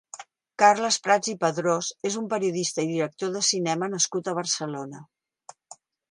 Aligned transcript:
Carles 0.61 0.95
Prats 1.07 1.29
i 1.33 1.33
Padrós 1.41 1.89
és 2.09 2.17
un 2.21 2.29
periodista 2.31 2.85
i 2.87 2.89
director 2.93 3.33
de 3.35 3.41
cinema 3.49 3.89
nascut 3.91 4.31
a 4.31 4.33
Barcelona. 4.39 5.03